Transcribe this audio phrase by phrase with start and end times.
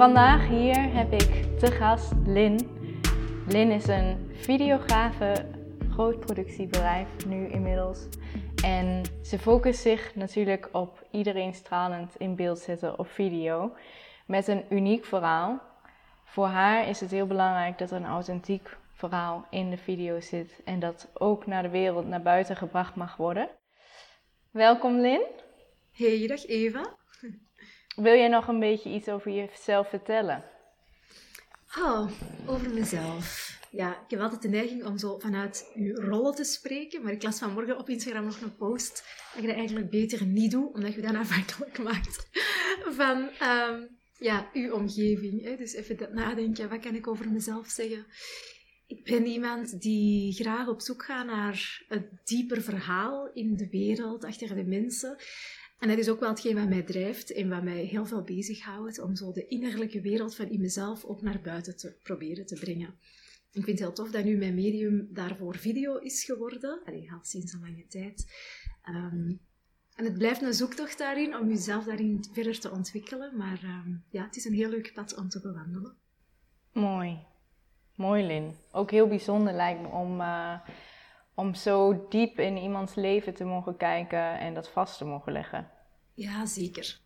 [0.00, 2.58] Vandaag hier heb ik te gast Lin.
[3.48, 5.46] Lin is een videografe,
[5.90, 8.08] groot productiebedrijf nu inmiddels.
[8.64, 13.72] En ze focust zich natuurlijk op iedereen stralend in beeld zetten op video.
[14.26, 15.60] Met een uniek verhaal.
[16.24, 20.60] Voor haar is het heel belangrijk dat er een authentiek verhaal in de video zit.
[20.64, 23.48] En dat ook naar de wereld, naar buiten gebracht mag worden.
[24.50, 25.22] Welkom Lin.
[25.92, 26.98] Hey, dag Eva.
[27.96, 30.44] Wil jij nog een beetje iets over jezelf vertellen?
[31.78, 32.10] Oh,
[32.46, 33.58] over mezelf.
[33.70, 37.22] Ja, ik heb altijd de neiging om zo vanuit uw rollen te spreken, maar ik
[37.22, 40.94] las vanmorgen op Instagram nog een post dat je dat eigenlijk beter niet doet, omdat
[40.94, 42.28] je dan afhankelijk maakt
[42.84, 45.42] van um, ja, uw omgeving.
[45.42, 45.56] Hè.
[45.56, 48.06] Dus even dat nadenken, wat kan ik over mezelf zeggen?
[48.86, 54.24] Ik ben iemand die graag op zoek gaat naar een dieper verhaal in de wereld,
[54.24, 55.16] achter de mensen.
[55.80, 59.00] En dat is ook wel hetgeen wat mij drijft en wat mij heel veel bezighoudt,
[59.00, 62.98] om zo de innerlijke wereld van in mezelf ook naar buiten te proberen te brengen.
[63.52, 66.80] Ik vind het heel tof dat nu mijn medium daarvoor video is geworden.
[66.84, 68.26] Allee, al sinds een lange tijd.
[68.88, 69.40] Um,
[69.94, 73.36] en het blijft een zoektocht daarin, om jezelf daarin verder te ontwikkelen.
[73.36, 75.96] Maar um, ja, het is een heel leuk pad om te bewandelen.
[76.72, 77.18] Mooi.
[77.94, 78.54] Mooi, Lin.
[78.72, 80.20] Ook heel bijzonder lijkt me om...
[80.20, 80.60] Uh
[81.40, 85.70] om zo diep in iemands leven te mogen kijken en dat vast te mogen leggen.
[86.14, 86.98] Ja, zeker.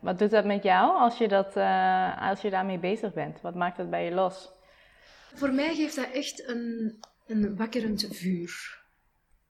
[0.00, 3.40] Wat doet dat met jou als je, dat, uh, als je daarmee bezig bent?
[3.40, 4.50] Wat maakt dat bij je los?
[5.34, 8.82] Voor mij geeft dat echt een, een wakkerend vuur.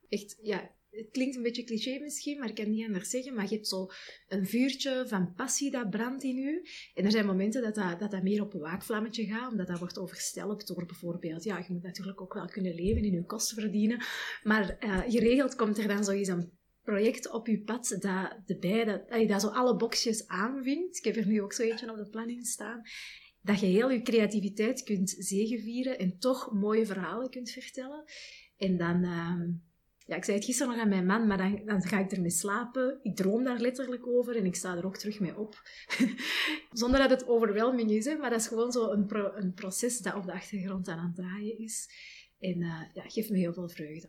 [0.09, 3.35] Echt, ja, het klinkt een beetje cliché misschien, maar ik kan niet anders zeggen.
[3.35, 3.87] Maar je hebt zo
[4.29, 6.69] een vuurtje van passie dat brandt in je.
[6.95, 9.99] En er zijn momenten dat dat, dat, meer op een waakvlammetje gaat, omdat dat wordt
[9.99, 11.45] overstelpt door bijvoorbeeld...
[11.45, 14.05] Ja, je moet natuurlijk ook wel kunnen leven en je kosten verdienen.
[14.43, 19.29] Maar uh, geregeld komt er dan zoiets een project op je pad dat, de dat,
[19.29, 20.97] dat zo alle boxjes aanvindt.
[20.97, 22.83] Ik heb er nu ook zo eentje op de planning staan.
[23.43, 28.05] Dat je heel je creativiteit kunt zegenvieren en toch mooie verhalen kunt vertellen.
[28.57, 29.05] En dan...
[29.05, 29.69] Uh,
[30.11, 32.31] ja, ik zei het gisteren nog aan mijn man, maar dan, dan ga ik ermee
[32.31, 32.99] slapen.
[33.03, 35.63] Ik droom daar letterlijk over en ik sta er ook terug mee op.
[36.73, 39.99] Zonder dat het overweldiging is, hè, maar dat is gewoon zo een, pro, een proces
[39.99, 41.89] dat op de achtergrond aan het draaien is.
[42.41, 44.09] En uh, ja, geeft me heel veel vreugde.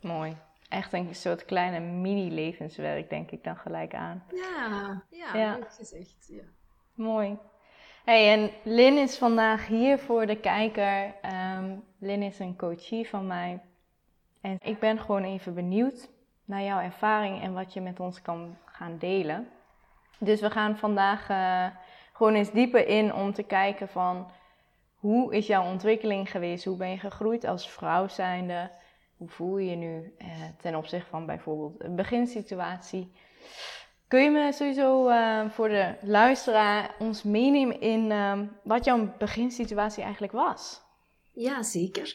[0.00, 0.36] Mooi.
[0.68, 4.24] Echt een soort kleine mini-levenswerk, denk ik dan gelijk aan.
[4.34, 5.56] Ja, ja, ja.
[5.56, 6.26] leuk gezegd.
[6.28, 6.44] Ja.
[6.94, 7.38] Mooi.
[8.04, 11.14] Hey, en Lin is vandaag hier voor de kijker.
[11.56, 13.60] Um, Lin is een coachie van mij.
[14.42, 16.10] En ik ben gewoon even benieuwd
[16.44, 19.48] naar jouw ervaring en wat je met ons kan gaan delen.
[20.18, 21.66] Dus we gaan vandaag uh,
[22.12, 24.30] gewoon eens dieper in om te kijken van
[24.94, 26.64] hoe is jouw ontwikkeling geweest?
[26.64, 28.70] Hoe ben je gegroeid als vrouw zijnde?
[29.16, 30.26] Hoe voel je je nu uh,
[30.60, 33.12] ten opzichte van bijvoorbeeld een beginsituatie?
[34.08, 38.12] Kun je me sowieso uh, voor de luisteraar ons meenemen in
[38.62, 40.80] wat jouw beginsituatie eigenlijk was?
[41.32, 42.14] Ja, zeker.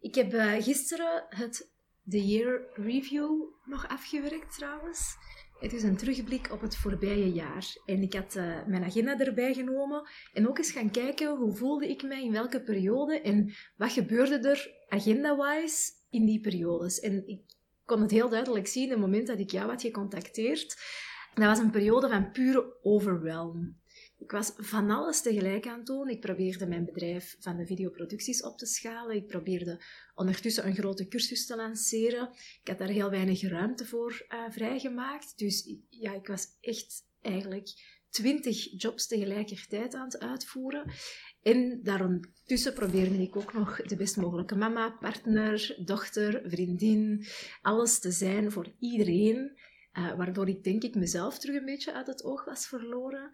[0.00, 1.70] Ik heb uh, gisteren het
[2.08, 5.16] The Year Review nog afgewerkt trouwens.
[5.58, 7.66] Het is een terugblik op het voorbije jaar.
[7.86, 11.88] En ik had uh, mijn agenda erbij genomen en ook eens gaan kijken hoe voelde
[11.88, 17.00] ik mij in welke periode en wat gebeurde er agenda-wise in die periodes.
[17.00, 17.40] En ik
[17.84, 20.76] kon het heel duidelijk zien op het moment dat ik jou had gecontacteerd.
[21.34, 23.79] Dat was een periode van pure overwhelm.
[24.20, 26.08] Ik was van alles tegelijk aan het doen.
[26.08, 29.16] Ik probeerde mijn bedrijf van de videoproducties op te schalen.
[29.16, 29.80] Ik probeerde
[30.14, 32.30] ondertussen een grote cursus te lanceren.
[32.62, 35.38] Ik had daar heel weinig ruimte voor uh, vrijgemaakt.
[35.38, 37.68] Dus ja, ik was echt eigenlijk
[38.10, 40.92] twintig jobs tegelijkertijd aan het uitvoeren.
[41.42, 47.26] En daartussen probeerde ik ook nog de best mogelijke mama, partner, dochter, vriendin,
[47.62, 49.58] alles te zijn voor iedereen.
[49.98, 53.30] Uh, waardoor ik denk ik mezelf terug een beetje uit het oog was verloren.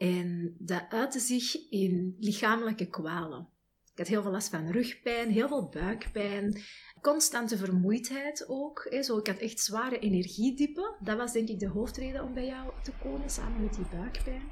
[0.00, 3.48] En dat uitte zich in lichamelijke kwalen.
[3.92, 6.62] Ik had heel veel last van rugpijn, heel veel buikpijn,
[7.00, 8.86] constante vermoeidheid ook.
[8.90, 9.02] Hè.
[9.02, 10.96] Zo, ik had echt zware energiediepen.
[11.00, 14.50] Dat was denk ik de hoofdreden om bij jou te komen, samen met die buikpijn.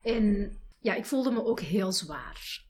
[0.00, 2.64] En ja, ik voelde me ook heel zwaar,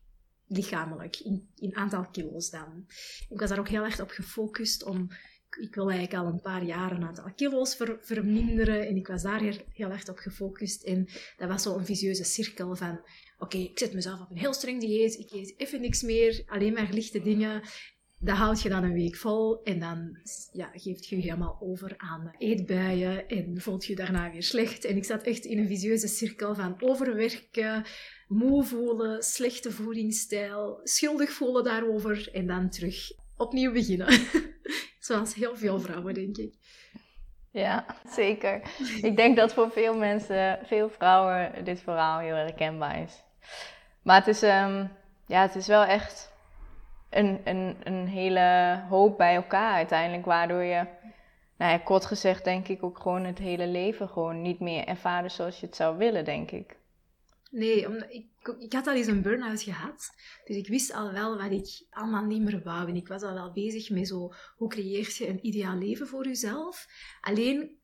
[0.47, 2.85] lichamelijk, in, in aantal kilo's dan.
[3.29, 5.07] Ik was daar ook heel erg op gefocust om
[5.57, 8.87] ik wil eigenlijk al een paar jaar een aantal kilo's verminderen.
[8.87, 10.83] En ik was daar heel, heel erg op gefocust.
[10.83, 11.07] En
[11.37, 13.01] dat was zo'n visieuze cirkel van...
[13.39, 15.19] Oké, ik zet mezelf op een heel streng dieet.
[15.19, 16.43] Ik eet even niks meer.
[16.47, 17.61] Alleen maar lichte dingen.
[18.19, 19.63] Dat houd je dan een week vol.
[19.63, 20.17] En dan
[20.51, 23.27] ja, geeft je je helemaal over aan eetbuien.
[23.27, 24.85] En voelt je daarna weer slecht.
[24.85, 27.85] En ik zat echt in een visieuze cirkel van overwerken...
[28.27, 34.07] Moe voelen, slechte voedingsstijl, schuldig voelen daarover en dan terug opnieuw beginnen.
[35.09, 36.53] Zoals heel veel vrouwen, denk ik.
[37.51, 38.61] Ja, zeker.
[39.01, 43.23] ik denk dat voor veel mensen, veel vrouwen, dit verhaal heel herkenbaar is.
[44.01, 44.85] Maar het is, ehm,
[45.25, 46.31] ja, het is wel echt
[47.09, 50.85] een, een, een hele hoop bij elkaar uiteindelijk, waardoor je,
[51.57, 55.31] nou ja, kort gezegd, denk ik ook gewoon het hele leven gewoon niet meer ervaren
[55.31, 56.78] zoals je het zou willen, denk ik.
[57.49, 57.87] Nee,
[58.59, 60.09] ik, had al eens een burn-out gehad.
[60.45, 62.89] Dus ik wist al wel wat ik allemaal niet meer wou.
[62.89, 66.25] En ik was al wel bezig met zo, hoe creëer je een ideaal leven voor
[66.25, 66.87] jezelf?
[67.21, 67.79] Alleen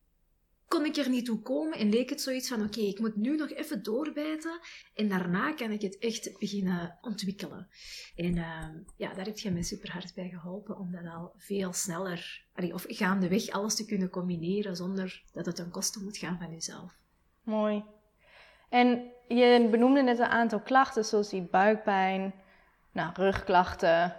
[0.67, 3.35] kon ik er niet toe komen en leek het zoiets van, oké, ik moet nu
[3.35, 4.59] nog even doorbijten
[4.93, 7.67] en daarna kan ik het echt beginnen ontwikkelen.
[8.15, 11.73] En uh, ja, daar heb je me super hard bij geholpen om dat al veel
[11.73, 16.51] sneller, of gaandeweg alles te kunnen combineren zonder dat het ten koste moet gaan van
[16.51, 16.97] jezelf.
[17.43, 17.83] Mooi.
[18.69, 22.33] En je benoemde net een aantal klachten, zoals die buikpijn,
[22.91, 24.15] nou, rugklachten.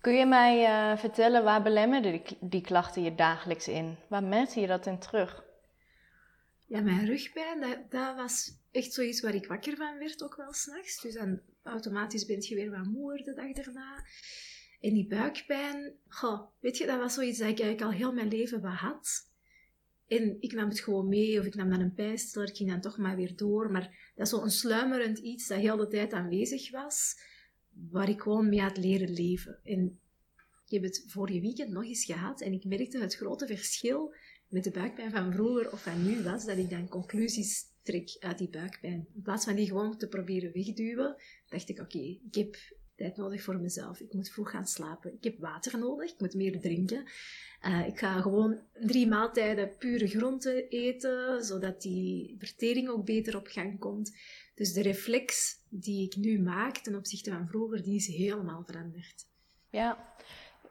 [0.00, 3.96] Kun je mij uh, vertellen waar belemmerden die, klachten je dagelijks in?
[4.08, 5.44] Waar merkte je dat in terug?
[6.66, 10.52] Ja, mijn rugpijn, dat, dat was echt zoiets waar ik wakker van werd, ook wel
[10.52, 11.00] s'nachts.
[11.00, 14.04] Dus dan automatisch ben je weer wat moer de dag daarna.
[14.80, 18.28] En die buikpijn, goh, weet je, dat was zoiets dat ik eigenlijk al heel mijn
[18.28, 19.30] leven had.
[20.06, 22.80] En ik nam het gewoon mee, of ik nam dan een pijnstiller, ik ging dan
[22.80, 23.70] toch maar weer door.
[23.70, 27.20] Maar dat is zo'n sluimerend iets dat heel de tijd aanwezig was,
[27.90, 29.60] waar ik gewoon mee had leren leven.
[29.64, 30.00] En
[30.64, 34.14] ik heb het vorige weekend nog eens gehad en ik merkte het grote verschil
[34.48, 38.38] met de buikpijn van vroeger of van nu was, dat ik dan conclusies trek uit
[38.38, 39.06] die buikpijn.
[39.14, 41.16] In plaats van die gewoon te proberen wegduwen,
[41.48, 42.56] dacht ik, oké, ik heb
[42.96, 44.00] tijd nodig voor mezelf.
[44.00, 45.12] Ik moet vroeg gaan slapen.
[45.12, 46.10] Ik heb water nodig.
[46.10, 47.04] Ik moet meer drinken.
[47.66, 53.46] Uh, ik ga gewoon drie maaltijden pure groenten eten, zodat die vertering ook beter op
[53.46, 54.16] gang komt.
[54.54, 59.26] Dus de reflex die ik nu maak ten opzichte van vroeger, die is helemaal veranderd.
[59.70, 60.14] Ja,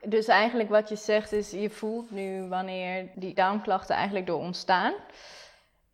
[0.06, 4.94] dus eigenlijk wat je zegt is, je voelt nu wanneer die darmklachten eigenlijk door ontstaan.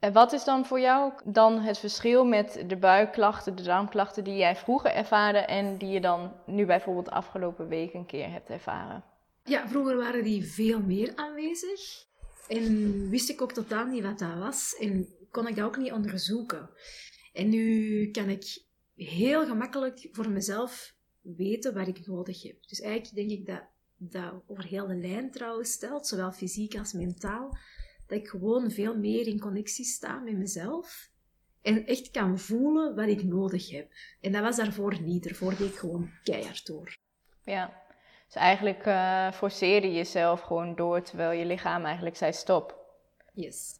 [0.01, 4.36] En wat is dan voor jou dan het verschil met de buikklachten, de darmklachten die
[4.36, 9.03] jij vroeger ervaarde en die je dan nu bijvoorbeeld afgelopen week een keer hebt ervaren?
[9.44, 12.06] Ja, vroeger waren die veel meer aanwezig.
[12.48, 14.75] En wist ik ook totaal niet wat dat was.
[14.80, 16.69] En kon ik dat ook niet onderzoeken.
[17.33, 18.63] En nu kan ik
[18.95, 22.56] heel gemakkelijk voor mezelf weten wat ik nodig heb.
[22.68, 23.62] Dus eigenlijk denk ik dat
[23.97, 27.57] dat over heel de lijn trouwens stelt, zowel fysiek als mentaal
[28.12, 31.10] dat ik gewoon veel meer in connectie sta met mezelf.
[31.62, 33.92] En echt kan voelen wat ik nodig heb.
[34.22, 35.24] En dat was daarvoor niet.
[35.24, 36.98] Daarvoor deed ik gewoon keihard door.
[37.44, 37.84] Ja,
[38.25, 42.75] dus eigenlijk uh, forceer je jezelf gewoon door terwijl je lichaam eigenlijk zei stop.
[43.34, 43.80] Yes.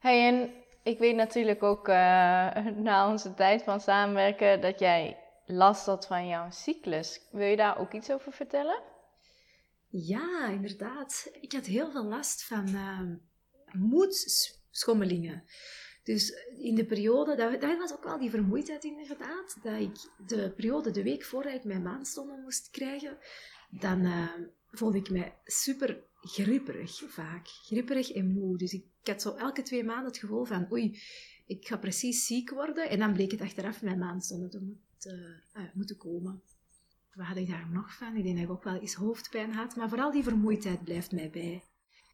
[0.00, 0.50] Hey, en
[0.82, 1.94] ik weet natuurlijk ook uh,
[2.88, 7.20] na onze tijd van samenwerken dat jij last had van jouw cyclus.
[7.30, 8.82] Wil je daar ook iets over vertellen?
[9.90, 11.30] Ja, inderdaad.
[11.40, 13.00] Ik had heel veel last van uh,
[13.72, 15.44] moedschommelingen.
[16.02, 20.52] Dus in de periode, dat, dat, was ook wel die vermoeidheid inderdaad, dat ik de
[20.56, 23.18] periode, de week voordat ik mijn maandstonden moest krijgen,
[23.70, 24.32] dan uh,
[24.70, 27.46] voelde ik me super gripperig vaak.
[27.46, 28.58] Gripperig en moe.
[28.58, 31.00] Dus ik, had zo elke twee maanden het gevoel van, oei,
[31.46, 32.88] ik ga precies ziek worden.
[32.88, 36.42] En dan bleek het achteraf mijn maandstonden te moet, uh, moeten komen.
[37.14, 38.16] Wat had ik daar nog van?
[38.16, 39.76] Ik denk dat ik ook wel eens hoofdpijn had.
[39.76, 41.62] Maar vooral die vermoeidheid blijft mij bij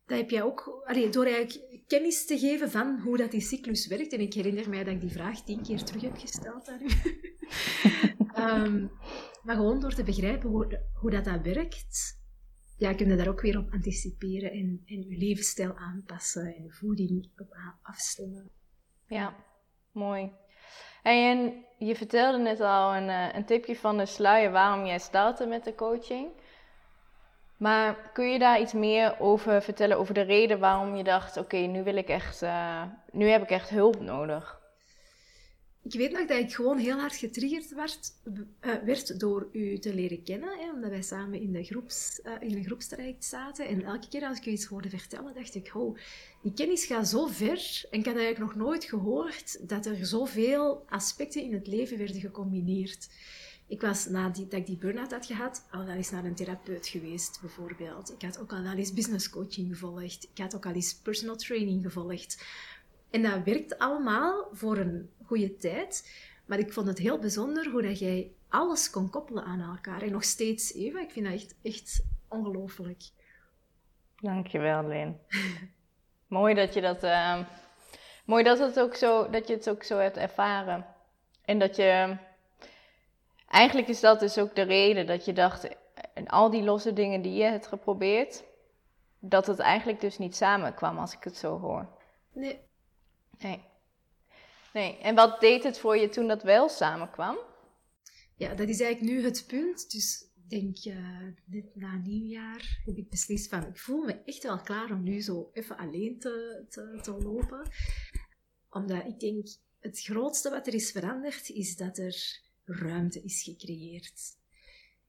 [0.07, 4.13] dat heb jij ook, door eigenlijk kennis te geven van hoe dat die cyclus werkt.
[4.13, 6.81] En ik herinner mij dat ik die vraag tien keer terug heb gesteld aan
[8.67, 8.91] um,
[9.45, 12.23] maar gewoon door te begrijpen hoe, hoe dat, dat werkt,
[12.77, 16.73] ja, kun je daar ook weer op anticiperen en, en je levensstijl aanpassen en je
[16.73, 18.51] voeding op afstemmen.
[19.07, 19.37] Ja,
[19.93, 20.33] mooi.
[21.03, 25.47] En je vertelde net al een, eh, een tipje van de sluier waarom jij startte
[25.47, 26.29] met de coaching.
[27.57, 31.57] Maar kun je daar iets meer over vertellen, over de reden waarom je dacht, oké,
[31.57, 32.83] nu wil ik echt, uh,
[33.13, 34.63] nu heb ik echt hulp nodig?
[35.85, 38.11] Ik weet nog dat ik gewoon heel hard getriggerd werd,
[38.61, 42.33] uh, werd door u te leren kennen, hè, omdat wij samen in de, groeps, uh,
[42.41, 43.67] in een groepstraject zaten.
[43.67, 45.99] En elke keer als ik u iets hoorde vertellen, dacht ik, oh,
[46.43, 47.87] die kennis gaat zo ver.
[47.91, 52.21] En ik had eigenlijk nog nooit gehoord dat er zoveel aspecten in het leven werden
[52.21, 53.09] gecombineerd.
[53.67, 56.35] Ik was na die, dat ik die burn-out had gehad, al wel eens naar een
[56.35, 58.13] therapeut geweest, bijvoorbeeld.
[58.13, 60.29] Ik had ook al eens business coaching gevolgd.
[60.33, 62.45] Ik had ook al eens personal training gevolgd.
[63.11, 66.11] En dat werkt allemaal voor een goede tijd.
[66.47, 70.03] Maar ik vond het heel bijzonder hoe dat jij alles kon koppelen aan elkaar.
[70.03, 73.03] En nog steeds, Eva, ik vind dat echt, echt ongelooflijk.
[74.21, 75.17] Dankjewel, Lin.
[76.27, 77.05] mooi dat je dat...
[77.05, 77.39] Uh,
[78.25, 80.87] mooi dat, het ook zo, dat je het ook zo hebt ervaren.
[81.45, 82.17] En dat je
[83.55, 85.69] eigenlijk is dat dus ook de reden dat je dacht,
[86.15, 88.45] en al die losse dingen die je hebt geprobeerd,
[89.19, 91.89] dat het eigenlijk dus niet samenkwam als ik het zo hoor.
[92.33, 92.61] Nee.
[93.39, 93.65] Nee.
[94.73, 97.39] Nee, en wat deed het voor je toen dat wel samenkwam?
[98.37, 99.91] Ja, dat is eigenlijk nu het punt.
[99.91, 104.43] Dus ik denk, uh, net na nieuwjaar heb ik beslist van, ik voel me echt
[104.43, 107.71] wel klaar om nu zo even alleen te, te, te lopen.
[108.71, 109.47] Omdat ik denk,
[109.81, 114.37] het grootste wat er is veranderd, is dat er ruimte is gecreëerd.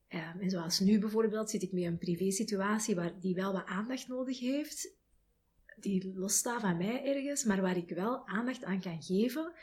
[0.09, 4.07] Um, en zoals nu bijvoorbeeld zit ik met een privé-situatie waar die wel wat aandacht
[4.07, 4.95] nodig heeft,
[5.79, 9.53] die losstaat van mij ergens, maar waar ik wel aandacht aan kan geven,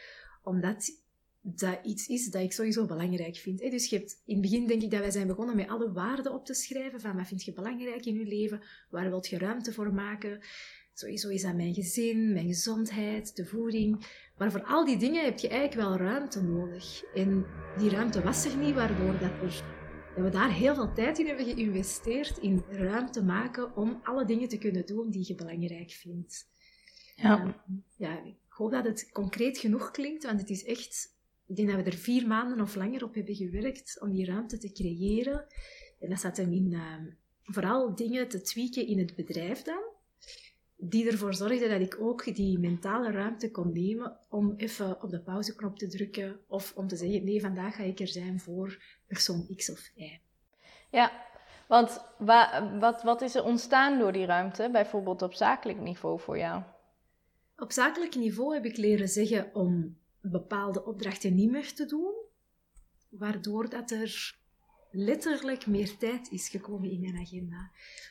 [0.43, 1.01] omdat
[1.41, 3.59] dat iets is dat ik sowieso belangrijk vind.
[3.59, 6.33] Dus je hebt, in het begin denk ik dat wij zijn begonnen met alle waarden
[6.33, 9.73] op te schrijven, van wat vind je belangrijk in je leven, waar wilt je ruimte
[9.73, 10.41] voor maken.
[10.95, 14.07] Sowieso is dat mijn gezin, mijn gezondheid, de voeding.
[14.43, 17.05] Maar voor al die dingen heb je eigenlijk wel ruimte nodig.
[17.15, 17.47] En
[17.79, 19.65] die ruimte was er niet, waardoor dat, er,
[20.15, 24.49] dat we daar heel veel tijd in hebben geïnvesteerd in ruimte maken om alle dingen
[24.49, 26.49] te kunnen doen die je belangrijk vindt.
[27.17, 27.57] Ja.
[27.97, 31.17] ja, ik hoop dat het concreet genoeg klinkt, want het is echt...
[31.47, 34.59] Ik denk dat we er vier maanden of langer op hebben gewerkt om die ruimte
[34.59, 35.47] te creëren.
[36.01, 36.95] En dat zat hem in uh,
[37.43, 39.83] vooral dingen te tweaken in het bedrijf dan
[40.85, 45.21] die ervoor zorgde dat ik ook die mentale ruimte kon nemen om even op de
[45.21, 49.47] pauzeknop te drukken of om te zeggen, nee, vandaag ga ik er zijn voor persoon
[49.57, 50.21] X of Y.
[50.91, 51.12] Ja,
[51.69, 56.39] want wa wat, wat is er ontstaan door die ruimte, bijvoorbeeld op zakelijk niveau voor
[56.39, 56.62] jou?
[57.57, 62.15] Op zakelijk niveau heb ik leren zeggen om bepaalde opdrachten niet meer te doen,
[63.09, 64.41] waardoor dat er
[64.93, 67.71] letterlijk meer tijd is gekomen in mijn agenda.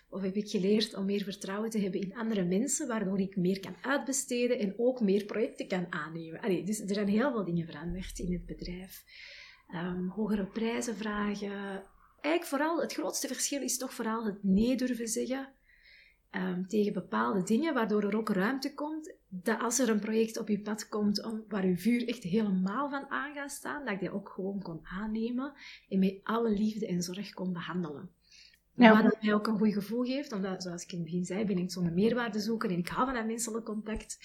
[0.10, 3.60] Of heb ik geleerd om meer vertrouwen te hebben in andere mensen, waardoor ik meer
[3.60, 6.66] kan uitbesteden en ook meer projecten kan aannemen.
[6.66, 9.04] Dus er zijn heel veel dingen veranderd in het bedrijf.
[9.74, 11.84] Um, hogere prijzen vragen.
[12.22, 15.54] Eigenlijk vooral, het grootste verschil is toch vooral het nee durven zeggen
[16.32, 19.14] um, tegen bepaalde dingen, waardoor er ook ruimte komt.
[19.34, 22.90] Dat als er een project op je pad komt om, waar je vuur echt helemaal
[22.90, 25.54] van aan gaat staan, dat ik dat ook gewoon kon aannemen
[25.90, 28.10] en met alle liefde en zorg kon behandelen.
[28.76, 29.04] Ja.
[29.04, 31.58] Wat mij ook een goed gevoel geeft, omdat, zoals ik in het begin zei, ben
[31.58, 34.18] ik zo'n meerwaardezoeker en ik hou van dat menselijk contact.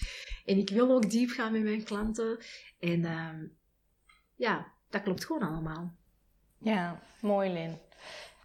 [0.45, 2.37] En ik wil ook diep gaan met mijn klanten.
[2.79, 3.29] En uh,
[4.35, 5.93] ja, dat klopt gewoon allemaal.
[6.57, 7.77] Ja, mooi Lin.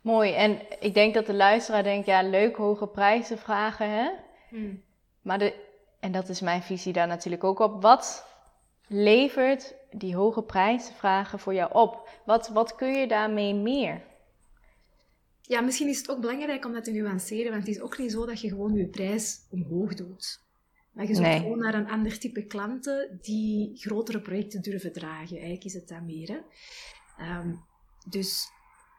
[0.02, 0.32] Mooi.
[0.32, 4.10] En ik denk dat de luisteraar denkt, ja, leuk hoge prijzen vragen, hè?
[4.48, 4.82] Hmm.
[5.22, 5.70] Maar de,
[6.02, 7.82] en dat is mijn visie daar natuurlijk ook op.
[7.82, 8.26] Wat
[8.86, 12.08] levert die hoge prijzen vragen voor jou op?
[12.24, 14.02] Wat, wat kun je daarmee meer?
[15.40, 18.12] Ja, misschien is het ook belangrijk om dat te nuanceren, want het is ook niet
[18.12, 20.40] zo dat je gewoon je prijs omhoog doet.
[20.92, 25.36] Maar je zoekt gewoon naar een ander type klanten die grotere projecten durven dragen.
[25.36, 26.28] Eigenlijk is het dat meer.
[26.28, 27.38] Hè?
[27.38, 27.64] Um,
[28.08, 28.48] dus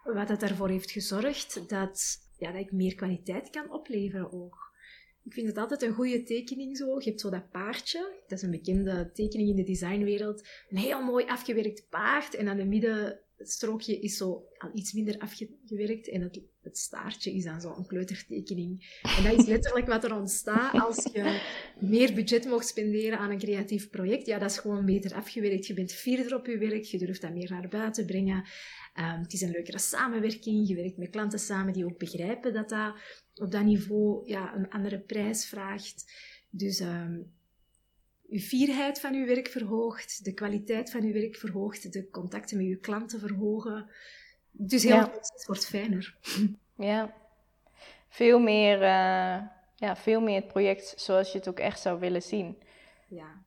[0.03, 4.62] wat dat ervoor heeft gezorgd dat, ja, dat ik meer kwaliteit kan opleveren ook.
[5.25, 6.99] Ik vind het altijd een goede tekening zo.
[6.99, 8.21] Je hebt zo dat paardje.
[8.27, 10.47] Dat is een bekende tekening in de designwereld.
[10.69, 12.35] Een heel mooi afgewerkt paard.
[12.35, 12.65] En aan de
[13.43, 16.09] middenstrookje is zo al iets minder afgewerkt.
[16.09, 18.99] En het, het staartje is dan zo een kleutertekening.
[19.17, 21.41] En dat is letterlijk wat er ontstaat als je
[21.79, 24.25] meer budget mocht spenderen aan een creatief project.
[24.25, 25.67] Ja, dat is gewoon beter afgewerkt.
[25.67, 26.83] Je bent vierder op je werk.
[26.83, 28.45] Je durft dat meer naar buiten brengen.
[28.99, 30.67] Um, het is een leukere samenwerking.
[30.67, 32.95] Je werkt met klanten samen die ook begrijpen dat dat
[33.35, 36.11] op dat niveau ja, een andere prijs vraagt.
[36.49, 37.33] Dus um,
[38.33, 42.65] uw fierheid van uw werk verhoogt, de kwaliteit van uw werk verhoogt, de contacten met
[42.65, 43.89] uw klanten verhogen.
[44.51, 45.11] Dus heel ja.
[45.11, 46.17] het wordt fijner.
[46.77, 47.13] Ja,
[48.09, 49.41] veel meer, uh,
[49.75, 52.57] ja, veel meer het project zoals je het ook echt zou willen zien.
[53.07, 53.43] Ja.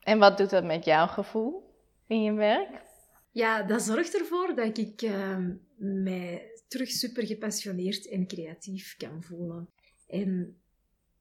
[0.00, 1.74] En wat doet dat met jouw gevoel
[2.06, 2.82] in je werk?
[3.30, 5.38] Ja, dat zorgt ervoor dat ik uh,
[5.76, 9.68] mij terug super gepassioneerd en creatief kan voelen.
[10.06, 10.62] En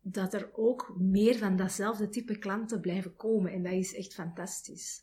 [0.04, 3.52] dat er ook meer van datzelfde type klanten blijven komen.
[3.52, 5.02] En dat is echt fantastisch.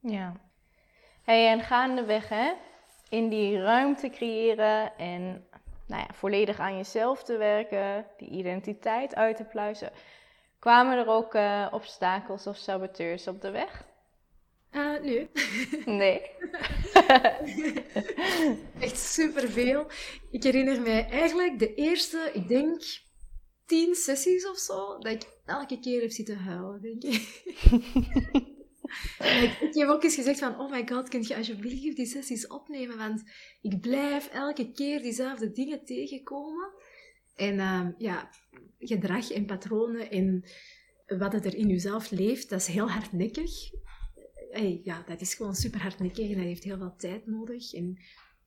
[0.00, 0.40] Ja.
[1.22, 2.52] Hey, en gaandeweg, hè,
[3.08, 5.44] in die ruimte creëren en
[5.86, 9.92] nou ja, volledig aan jezelf te werken, die identiteit uit te pluizen,
[10.58, 13.88] kwamen er ook uh, obstakels of saboteurs op de weg?
[14.70, 15.30] Uh, nee.
[16.00, 16.30] Nee.
[18.80, 19.86] Echt superveel.
[20.30, 22.82] Ik herinner mij eigenlijk de eerste, ik denk,
[23.70, 27.12] tien sessies of zo, dat ik elke keer heb zitten huilen, denk ik.
[29.42, 32.46] ik, ik, heb ook eens gezegd van, oh my god, kun je alsjeblieft die sessies
[32.46, 33.22] opnemen, want
[33.62, 36.70] ik blijf elke keer diezelfde dingen tegenkomen.
[37.34, 38.30] En uh, ja,
[38.78, 40.44] gedrag en patronen en
[41.18, 43.70] wat het er in jezelf leeft, dat is heel hardnekkig
[44.82, 47.72] ja, dat is gewoon super hardnekkig en dat heeft heel veel tijd nodig.
[47.72, 47.98] En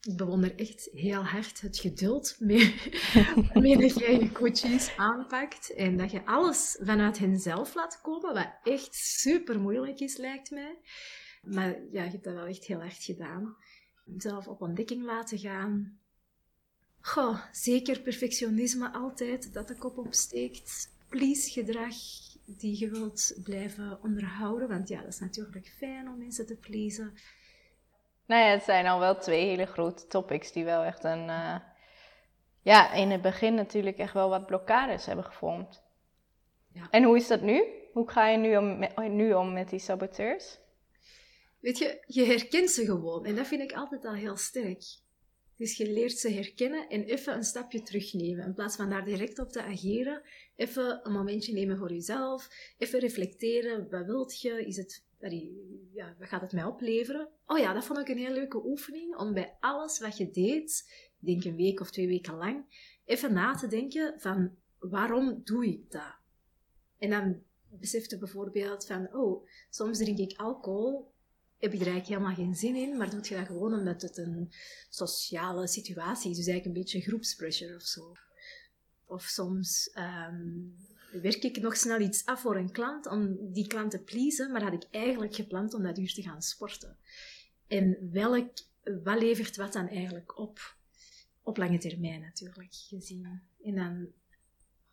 [0.03, 2.75] ik bewonder echt heel hard het geduld mee,
[3.53, 5.73] mee jij je coaches aanpakt.
[5.73, 10.77] En dat je alles vanuit henzelf laat komen, wat echt super moeilijk is, lijkt mij.
[11.43, 13.55] Maar ja, je hebt dat wel echt heel hard gedaan.
[14.17, 15.99] Zelf op ontdekking laten gaan.
[16.99, 20.91] Goh, zeker perfectionisme altijd, dat de kop opsteekt.
[21.09, 21.95] Please gedrag
[22.45, 24.67] die je wilt blijven onderhouden.
[24.67, 27.13] Want ja, dat is natuurlijk fijn om mensen te pleasen.
[28.25, 31.27] Nou ja, het zijn al wel twee hele grote topics die wel echt een...
[31.27, 31.55] Uh,
[32.61, 35.83] ja, in het begin natuurlijk echt wel wat blokkades hebben gevormd.
[36.73, 36.87] Ja.
[36.89, 37.63] En hoe is dat nu?
[37.91, 40.59] Hoe ga je nu om, met, nu om met die saboteurs?
[41.59, 43.25] Weet je, je herkent ze gewoon.
[43.25, 44.83] En dat vind ik altijd al heel sterk.
[45.57, 48.45] Dus je leert ze herkennen en even een stapje terugnemen.
[48.45, 50.21] In plaats van daar direct op te ageren,
[50.55, 52.49] even een momentje nemen voor jezelf.
[52.77, 53.89] Even reflecteren.
[53.89, 54.65] Wat wilt je?
[54.65, 55.05] Is het,
[55.93, 57.29] ja, wat gaat het mij opleveren?
[57.45, 59.15] Oh ja, dat vond ik een heel leuke oefening.
[59.15, 62.65] Om bij alles wat je deed, denk een week of twee weken lang,
[63.05, 66.15] even na te denken van waarom doe ik dat?
[66.97, 71.13] En dan besefte bijvoorbeeld van, oh, soms drink ik alcohol
[71.63, 74.17] heb je er eigenlijk helemaal geen zin in, maar doe je dat gewoon omdat het
[74.17, 74.53] een
[74.89, 76.37] sociale situatie is.
[76.37, 78.11] Dus eigenlijk een beetje groepspressure of zo.
[79.13, 80.51] Of soms ehm,
[81.21, 84.63] werk ik nog snel iets af voor een klant om die klant te pleasen, maar
[84.63, 86.97] had ik eigenlijk gepland om dat uur te gaan sporten.
[87.67, 88.51] En welk,
[89.03, 90.75] wat levert wat dan eigenlijk op?
[91.43, 93.41] Op lange termijn natuurlijk gezien.
[93.63, 94.07] En dan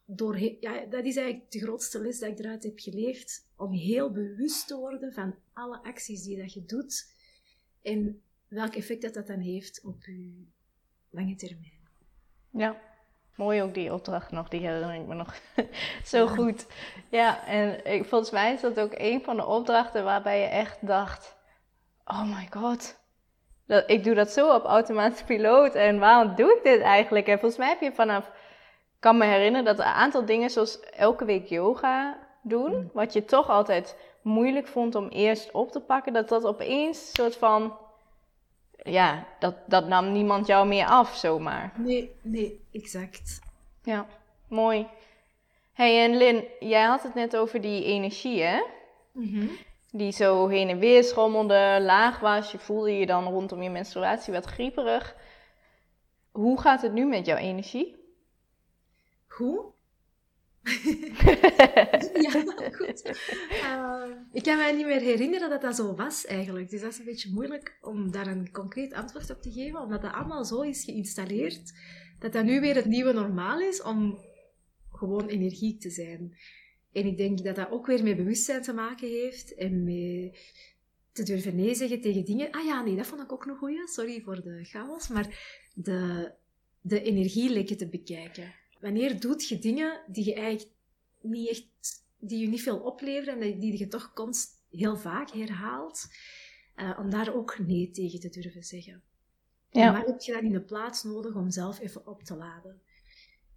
[0.04, 3.44] door, ja, dat is eigenlijk de grootste les dat ik eruit heb geleerd.
[3.56, 7.12] Om heel bewust te worden van alle acties die dat je doet.
[7.82, 10.44] En welk effect dat, dat dan heeft op je
[11.10, 11.78] lange termijn.
[12.52, 12.89] Ja,
[13.34, 14.48] mooi ook die opdracht nog.
[14.48, 15.34] Die herinner ik me nog
[16.04, 16.66] zo goed.
[17.08, 20.86] Ja, en ik, volgens mij is dat ook een van de opdrachten waarbij je echt
[20.86, 21.38] dacht...
[22.04, 22.98] Oh my god,
[23.66, 25.74] dat, ik doe dat zo op automatische piloot.
[25.74, 27.26] En waarom doe ik dit eigenlijk?
[27.26, 28.30] En volgens mij heb je vanaf
[29.00, 32.90] kan me herinneren dat een aantal dingen, zoals elke week yoga doen, mm.
[32.92, 37.36] wat je toch altijd moeilijk vond om eerst op te pakken, dat dat opeens soort
[37.36, 37.78] van,
[38.82, 41.72] ja, dat, dat nam niemand jou meer af zomaar.
[41.76, 43.40] Nee, nee, exact.
[43.82, 44.06] Ja,
[44.48, 44.86] mooi.
[45.72, 48.62] hey, en Lin, jij had het net over die energie, hè?
[49.12, 49.46] Mhm.
[49.92, 52.52] Die zo heen en weer schommelde, laag was.
[52.52, 55.16] Je voelde je dan rondom je menstruatie wat grieperig.
[56.30, 57.96] Hoe gaat het nu met jouw energie?
[59.28, 59.64] Hoe?
[62.26, 62.30] ja,
[62.72, 63.18] goed.
[63.50, 66.70] Uh, ik kan mij niet meer herinneren dat dat zo was eigenlijk.
[66.70, 70.02] Dus dat is een beetje moeilijk om daar een concreet antwoord op te geven, omdat
[70.02, 71.72] dat allemaal zo is geïnstalleerd
[72.18, 74.18] dat dat nu weer het nieuwe normaal is om
[74.90, 76.36] gewoon energiek te zijn.
[76.92, 80.38] En ik denk dat dat ook weer met bewustzijn te maken heeft en met
[81.12, 82.50] te durven nee zeggen tegen dingen.
[82.50, 83.88] Ah ja, nee, dat vond ik ook nog goeie.
[83.88, 86.32] Sorry voor de chaos, maar de,
[86.80, 90.74] de energielekken te bekijken wanneer doet je dingen die je eigenlijk
[91.20, 91.66] niet echt,
[92.18, 96.06] die je niet veel opleveren en die je toch constant heel vaak herhaalt,
[96.76, 99.02] uh, om daar ook nee tegen te durven zeggen.
[99.70, 99.86] Ja.
[99.86, 102.80] En waar heb je dan in de plaats nodig om zelf even op te laden?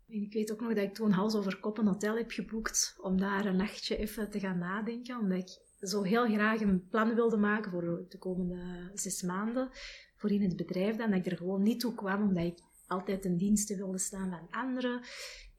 [0.08, 2.96] En ik weet ook nog dat ik toen hals over kop een hotel heb geboekt
[3.02, 5.58] om daar een nachtje even te gaan nadenken, omdat ik
[5.88, 9.70] zo heel graag een plan wilde maken voor de komende zes maanden
[10.16, 13.22] voor in het bedrijf dan, dat ik er gewoon niet toe kwam, omdat ik altijd
[13.22, 15.02] ten dienste wilde staan van anderen.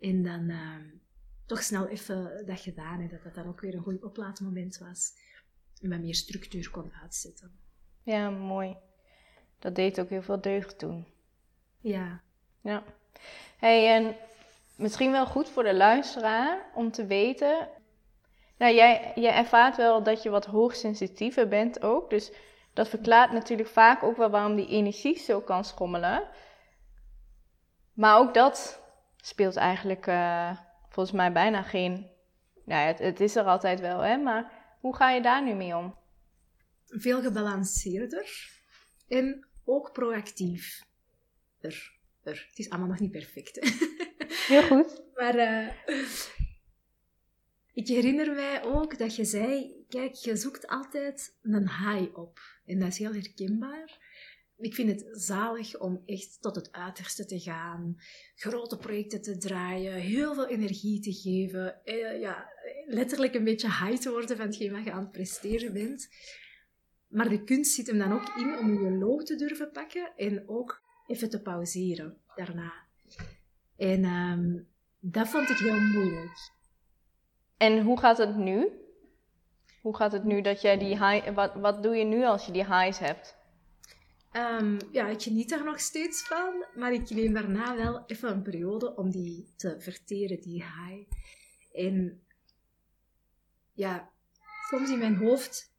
[0.00, 0.76] En dan uh,
[1.46, 5.12] toch snel even dat gedaan en dat dat dan ook weer een goed oplaadmoment was.
[5.80, 7.58] En wat meer structuur kon uitzetten.
[8.02, 8.76] Ja, mooi.
[9.58, 11.06] Dat deed ook heel veel deugd toen.
[11.80, 12.22] Ja.
[12.60, 12.84] Ja.
[13.56, 14.16] Hey, en
[14.76, 17.68] misschien wel goed voor de luisteraar om te weten.
[18.58, 22.10] Nou, jij, jij ervaart wel dat je wat hoogsensitiever bent ook.
[22.10, 22.32] Dus
[22.72, 26.28] dat verklaart natuurlijk vaak ook wel waarom die energie zo kan schommelen.
[27.94, 28.83] Maar ook dat
[29.16, 32.11] speelt eigenlijk uh, volgens mij bijna geen.
[32.64, 34.16] Nou, het, het, is er altijd wel, hè?
[34.16, 35.98] Maar hoe ga je daar nu mee om?
[36.87, 38.50] Veel gebalanceerder
[39.09, 40.85] en ook proactief.
[41.61, 42.44] Er, er.
[42.48, 43.59] Het is allemaal nog niet perfect.
[44.48, 45.02] Heel goed.
[45.14, 45.68] maar uh,
[47.72, 52.38] ik herinner mij ook dat je zei: kijk, je zoekt altijd een high op.
[52.66, 53.98] En dat is heel herkenbaar
[54.64, 57.96] ik vind het zalig om echt tot het uiterste te gaan,
[58.35, 62.48] grote projecten te draaien, heel veel energie te geven, eh, ja,
[62.87, 66.09] letterlijk een beetje high te worden van hetgeen wat je aan het presteren bent.
[67.09, 70.48] Maar de kunst zit hem dan ook in om je low te durven pakken en
[70.48, 72.72] ook even te pauzeren daarna.
[73.77, 74.62] En ehm,
[75.00, 76.53] dat vond ik heel moeilijk.
[77.57, 78.68] En hoe gaat het nu?
[79.83, 81.35] Hoe gaat het nu dat jij die high...
[81.35, 83.42] Wat, wat doe je nu als je die highs hebt?
[84.35, 88.42] Ehm, ja, ik geniet daar nog steeds van, maar ik neem daarna wel even een
[88.42, 91.11] periode om die te verteren, die high.
[91.73, 92.20] En
[93.73, 94.11] ja,
[94.68, 95.73] soms in mijn hoofd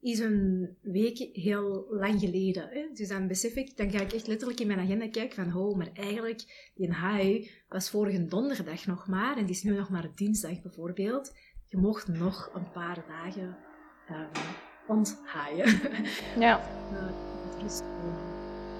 [0.00, 2.68] is een week heel lang geleden.
[2.68, 2.88] Hè?
[2.92, 5.76] Dus dan besef ik, dan ga ik echt letterlijk in mijn agenda kijken van, oh,
[5.76, 10.10] maar eigenlijk, die high was vorige donderdag nog maar, en het is nu nog maar
[10.14, 11.36] dinsdag bijvoorbeeld.
[11.66, 13.56] Je mocht nog een paar dagen
[14.10, 14.28] um,
[14.86, 15.80] onthaaien.
[16.38, 16.60] Ja.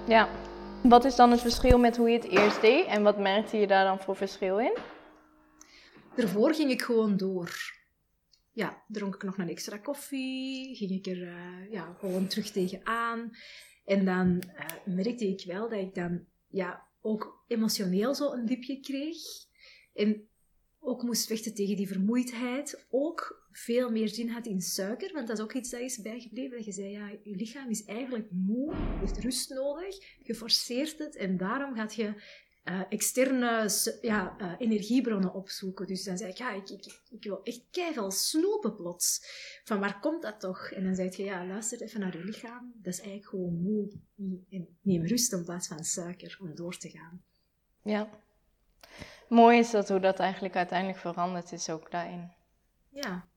[0.07, 0.29] Ja.
[0.83, 3.67] Wat is dan het verschil met hoe je het eerst deed en wat merkte je
[3.67, 4.77] daar dan voor verschil in?
[6.15, 7.75] Daarvoor ging ik gewoon door.
[8.51, 13.31] Ja, dronk ik nog een extra koffie, ging ik er uh, ja, gewoon terug tegenaan.
[13.85, 18.79] En dan uh, merkte ik wel dat ik dan ja, ook emotioneel zo een dipje
[18.79, 19.17] kreeg.
[19.93, 20.27] En
[20.79, 22.85] ook moest vechten tegen die vermoeidheid.
[22.89, 25.13] Ook veel meer zin had in suiker.
[25.13, 26.57] Want dat is ook iets dat is bijgebleven.
[26.57, 30.17] Dat je zei, ja, je lichaam is eigenlijk moe, heeft rust nodig.
[30.23, 32.13] Je forceert het en daarom gaat je
[32.69, 33.69] uh, externe
[34.01, 35.87] ja, uh, energiebronnen opzoeken.
[35.87, 39.21] Dus dan zei ik, ja, ik, ik, ik wil echt keihard snoepen plots.
[39.63, 40.71] Van waar komt dat toch?
[40.71, 42.73] En dan zei je, ja, luister even naar je lichaam.
[42.75, 43.91] Dat is eigenlijk gewoon moe.
[44.49, 47.23] En neem rust in plaats van suiker om door te gaan.
[47.83, 48.09] Ja.
[49.29, 52.31] Mooi is dat hoe dat eigenlijk uiteindelijk veranderd is ook daarin.
[52.89, 53.27] Ja.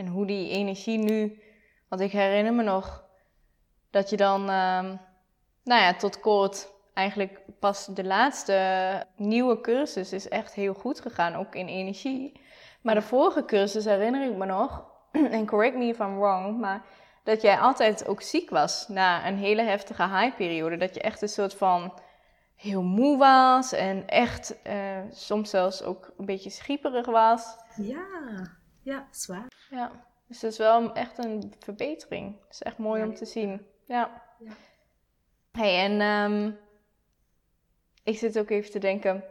[0.00, 1.42] En hoe die energie nu,
[1.88, 3.04] want ik herinner me nog
[3.90, 4.82] dat je dan, uh,
[5.64, 11.34] nou ja, tot kort eigenlijk pas de laatste nieuwe cursus is echt heel goed gegaan,
[11.34, 12.40] ook in energie.
[12.82, 14.84] Maar de vorige cursus herinner ik me nog,
[15.36, 16.84] en correct me if I'm wrong, maar
[17.24, 20.76] dat jij altijd ook ziek was na een hele heftige high-periode.
[20.76, 21.92] Dat je echt een soort van
[22.56, 24.72] heel moe was en echt uh,
[25.10, 27.56] soms zelfs ook een beetje schieperig was.
[27.76, 28.58] Ja,
[28.90, 29.46] ja, zwaar.
[29.70, 29.90] Ja,
[30.26, 32.36] dus dat is wel echt een verbetering.
[32.42, 33.66] Het is echt mooi om te zien.
[33.84, 34.22] Ja.
[34.38, 34.52] ja.
[35.52, 36.58] Hey, en um,
[38.04, 39.24] ik zit ook even te denken,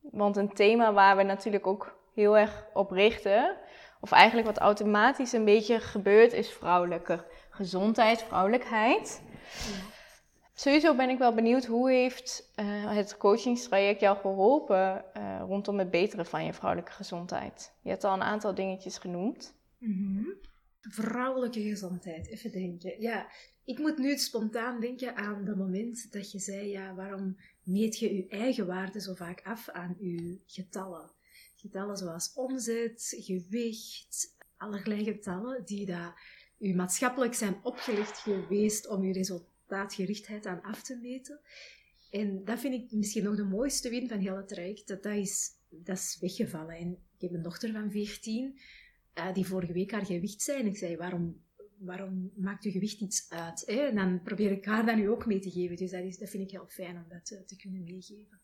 [0.00, 3.56] want een thema waar we natuurlijk ook heel erg op richten,
[4.00, 9.22] of eigenlijk wat automatisch een beetje gebeurt, is vrouwelijke gezondheid, vrouwelijkheid.
[9.42, 9.93] Ja.
[10.54, 15.90] Sowieso ben ik wel benieuwd, hoe heeft uh, het coachingstraject jou geholpen uh, rondom het
[15.90, 17.72] beteren van je vrouwelijke gezondheid?
[17.82, 19.54] Je hebt al een aantal dingetjes genoemd.
[19.78, 20.34] -hmm.
[20.80, 23.00] Vrouwelijke gezondheid, even denken.
[23.00, 23.26] Ja,
[23.64, 28.16] ik moet nu spontaan denken aan het moment dat je zei, ja, waarom meet je
[28.16, 31.10] je eigen waarde zo vaak af aan je getallen?
[31.56, 36.22] Getallen zoals omzet, gewicht, allerlei getallen die daar
[36.58, 39.12] u maatschappelijk zijn opgelegd geweest om je
[39.66, 41.40] resultaatgerichtheid aan af te meten.
[42.10, 45.14] En dat vind ik misschien nog de mooiste win van heel het traject, dat dat
[45.14, 46.76] is, dat is weggevallen.
[46.76, 48.58] En ik heb een dochter van 14,
[49.18, 50.60] uh, die vorige week haar gewicht zei.
[50.60, 51.42] En ik zei, waarom
[51.78, 53.62] waarom maakt je gewicht iets uit?
[53.66, 53.80] Hè?
[53.86, 55.76] En dan probeer ik haar dat nu ook mee te geven.
[55.76, 58.40] Dus dat, is, dat vind ik heel fijn om dat te, te kunnen meegeven.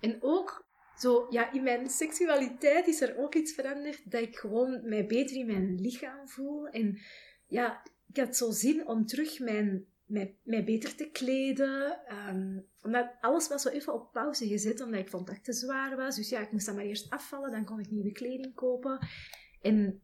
[0.00, 4.88] En ook zo, ja, in mijn seksualiteit is er ook iets veranderd dat ik gewoon
[4.88, 6.68] mij beter in mijn lichaam voel.
[6.68, 6.98] En
[7.46, 11.98] ja, ik had zo zin om terug mijn, mij, beter te kleden.
[12.28, 15.52] Um, omdat alles was zo even op pauze gezet, omdat ik vond dat het te
[15.52, 16.16] zwaar was.
[16.16, 18.98] Dus ja, ik moest dan maar eerst afvallen, dan kon ik nieuwe kleding kopen.
[19.60, 20.00] En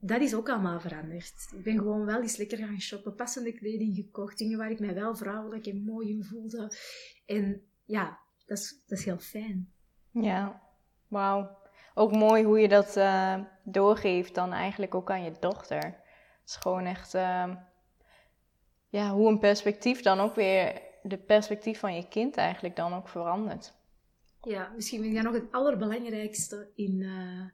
[0.00, 1.52] dat is ook allemaal veranderd.
[1.56, 4.94] Ik ben gewoon wel eens lekker gaan shoppen, passende kleding gekocht, dingen waar ik mij
[4.94, 6.72] wel vrouwelijk en mooi in voelde.
[7.26, 9.72] En ja, dat is, dat is heel fijn.
[10.10, 10.62] Ja,
[11.08, 11.62] wauw.
[11.94, 15.82] Ook mooi hoe je dat uh, doorgeeft dan eigenlijk ook aan je dochter.
[15.82, 17.54] Het is gewoon echt, uh,
[18.96, 23.08] ja, hoe een perspectief dan ook weer, de perspectief van je kind eigenlijk dan ook
[23.08, 23.74] verandert.
[24.42, 27.00] Ja, misschien vind ik dat nog het allerbelangrijkste in...
[27.00, 27.46] Uh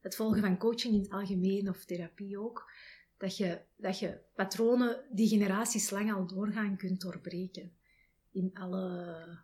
[0.00, 2.72] het volgen van coaching in het algemeen of therapie ook,
[3.16, 7.72] dat je, dat je patronen die generaties lang al doorgaan kunt doorbreken.
[8.32, 9.38] In alle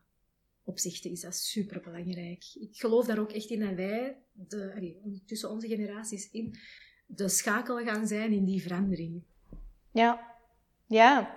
[0.62, 2.44] opzichten is dat super belangrijk.
[2.55, 6.57] Ik geloof daar ook echt in dat wij, de, tussen onze generaties in,
[7.07, 9.22] de schakel gaan zijn in die verandering.
[9.92, 10.36] Ja,
[10.87, 11.31] ja.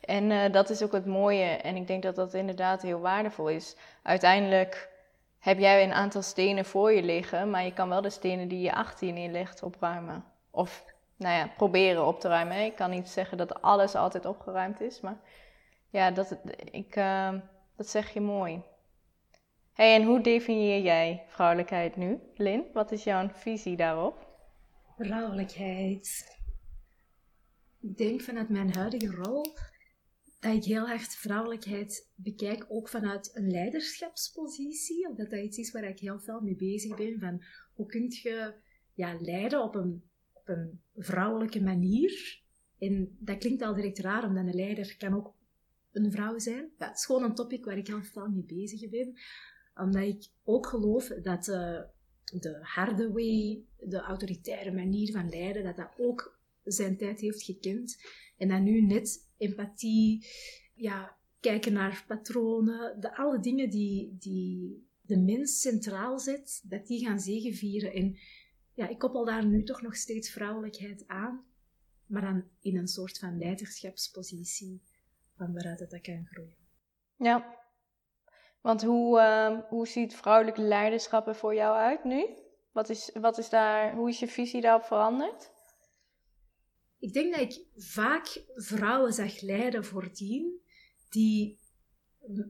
[0.00, 1.44] En uh, dat is ook het mooie.
[1.44, 3.76] En ik denk dat dat inderdaad heel waardevol is.
[4.02, 4.88] Uiteindelijk
[5.38, 8.60] heb jij een aantal stenen voor je liggen, maar je kan wel de stenen die
[8.60, 9.12] je achter je
[9.62, 10.24] opruimen.
[10.50, 10.84] Of,
[11.16, 12.64] nou ja, proberen op te ruimen.
[12.64, 15.18] Ik kan niet zeggen dat alles altijd opgeruimd is, maar
[15.90, 16.36] ja, dat,
[16.70, 17.32] ik, uh,
[17.76, 18.62] dat zeg je mooi.
[19.74, 22.64] hey, en hoe definieer jij vrouwelijkheid nu, Lin?
[22.72, 24.26] Wat is jouw visie daarop?
[24.98, 26.38] Vrouwelijkheid.
[27.80, 29.46] Ik denk vanuit mijn huidige rol
[30.40, 35.08] dat ik heel erg vrouwelijkheid bekijk, ook vanuit een leiderschapspositie.
[35.08, 37.18] Omdat dat iets is waar ik heel veel mee bezig ben.
[37.18, 38.54] Van hoe kun je
[38.94, 42.42] ja, leiden op een, op een vrouwelijke manier?
[42.78, 45.34] En dat klinkt al direct raar, omdat een leider kan ook
[45.92, 46.70] een vrouw zijn.
[46.78, 49.12] Ja, het is gewoon een topic waar ik heel veel mee bezig ben.
[49.74, 51.80] Omdat ik ook geloof dat uh,
[52.24, 57.96] de harde way, de autoritaire manier van leiden, dat dat ook zijn tijd heeft gekend.
[58.36, 60.26] En dat nu net empathie,
[60.74, 67.06] ja, kijken naar patronen, de, alle dingen die, die de mens centraal zet, dat die
[67.06, 67.92] gaan zegenvieren.
[67.92, 68.18] En
[68.74, 71.44] ja, ik koppel daar nu toch nog steeds vrouwelijkheid aan,
[72.06, 74.82] maar dan in een soort van leiderschapspositie
[75.36, 76.56] van waaruit dat kan groeien.
[77.16, 77.58] Ja,
[78.60, 82.26] want hoe, uh, hoe ziet vrouwelijk leiderschap er voor jou uit nu?
[82.72, 85.50] Wat is, wat is daar, hoe is je visie daarop veranderd?
[87.00, 90.60] Ik denk dat ik vaak vrouwen zag leiden voordien
[91.08, 91.58] die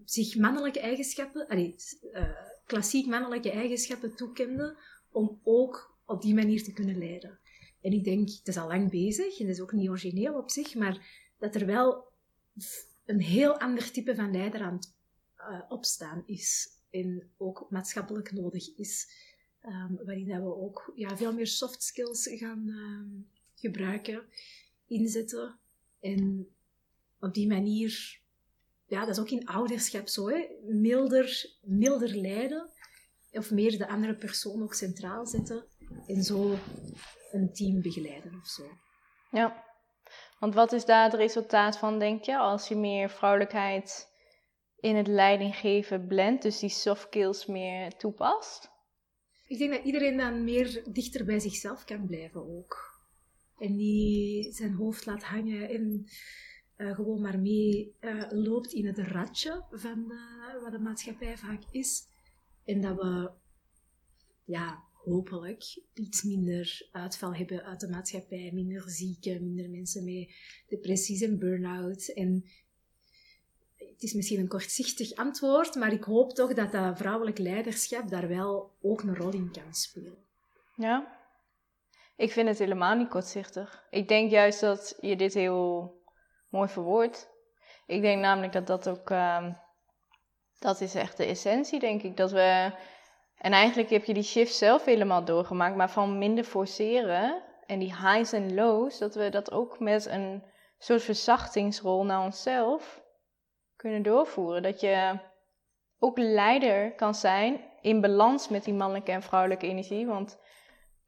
[0.04, 1.74] zich mannelijke eigenschappen, allee,
[2.12, 2.30] uh,
[2.66, 4.76] klassiek mannelijke eigenschappen toekenden
[5.10, 7.38] om ook op die manier te kunnen leiden.
[7.80, 10.50] En ik denk, het is al lang bezig en dat is ook niet origineel op
[10.50, 12.12] zich, maar dat er wel
[13.04, 14.94] een heel ander type van leider aan het
[15.38, 19.08] uh, opstaan is en ook maatschappelijk nodig is.
[19.62, 23.28] Um, waarin dat we ook ja, veel meer soft skills gaan um,
[23.61, 24.23] gebruiken,
[24.87, 25.59] inzetten.
[26.01, 26.49] En
[27.20, 28.20] op die manier,
[28.87, 32.70] ja, dat is ook in ouderschap zo, hè, milder, milder leiden.
[33.33, 35.64] Of meer de andere persoon ook centraal zetten.
[36.07, 36.59] En zo
[37.33, 38.62] een team begeleiden of zo.
[39.31, 39.64] Ja,
[40.38, 44.09] want wat is daar het resultaat van, denk je, als je meer vrouwelijkheid
[44.81, 48.70] in het leidinggeven blendt, dus die soft skills meer toepast?
[49.46, 52.89] Ik denk dat iedereen dan meer dichter bij zichzelf kan blijven ook.
[53.61, 56.07] En niet zijn hoofd laat hangen en
[56.77, 60.12] uh, gewoon maar mee uh, loopt in het ratje van
[60.62, 62.07] wat de maatschappij vaak is.
[62.64, 63.31] En dat we
[64.44, 70.31] ja, hopelijk iets minder uitval hebben uit de maatschappij, minder zieken, minder mensen met
[70.68, 72.09] depressies en burn-out.
[72.09, 72.44] En
[73.77, 78.29] het is misschien een kortzichtig antwoord, maar ik hoop toch dat dat vrouwelijk leiderschap daar
[78.29, 80.16] wel ook een rol in kan spelen.
[80.77, 81.19] Ja,
[82.20, 83.87] ik vind het helemaal niet kortzichtig.
[83.90, 85.94] Ik denk juist dat je dit heel
[86.48, 87.30] mooi verwoordt.
[87.87, 89.46] Ik denk namelijk dat dat ook, uh,
[90.59, 92.16] dat is echt de essentie, denk ik.
[92.16, 92.72] Dat we
[93.37, 97.96] en eigenlijk heb je die shift zelf helemaal doorgemaakt, maar van minder forceren en die
[97.96, 100.44] highs en lows, dat we dat ook met een
[100.78, 103.02] soort verzachtingsrol naar onszelf
[103.76, 104.62] kunnen doorvoeren.
[104.62, 105.18] Dat je
[105.98, 110.06] ook leider kan zijn in balans met die mannelijke en vrouwelijke energie.
[110.06, 110.38] Want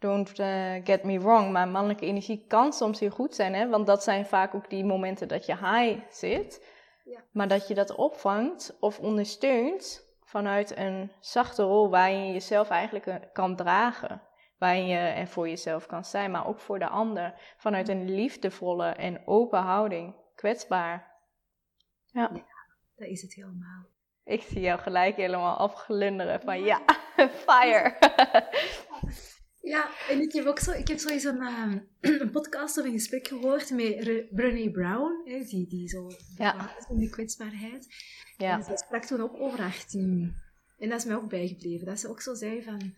[0.03, 3.55] don't uh, get me wrong, maar mannelijke energie kan soms heel goed zijn.
[3.55, 3.69] Hè?
[3.69, 6.67] Want dat zijn vaak ook die momenten dat je high zit.
[7.05, 7.21] Ja.
[7.31, 13.07] Maar dat je dat opvangt of ondersteunt vanuit een zachte rol waarin je jezelf eigenlijk
[13.07, 14.23] eh, kan dragen.
[14.59, 17.35] Waarin je er voor jezelf kan zijn, maar ook voor de ander.
[17.57, 20.15] Vanuit een liefdevolle en open houding.
[20.35, 21.17] Kwetsbaar.
[22.07, 22.31] Ja.
[22.33, 22.45] ja
[22.97, 23.87] dat is het helemaal.
[24.25, 26.81] Ik zie jou gelijk helemaal afglunderen van ja,
[27.47, 27.97] fire.
[29.73, 31.75] Ja, en ik heb ook zo, ik heb zo eens een, uh,
[32.21, 36.77] een podcast of een gesprek gehoord met Brené Brown, hè, die, die zo ja.
[36.89, 37.87] in de kwetsbaarheid.
[38.37, 38.57] Ja.
[38.57, 40.35] En ze sprak toen ook over haar team.
[40.79, 41.87] En dat is mij ook bijgebleven.
[41.87, 42.95] Dat ze ook zo zei van,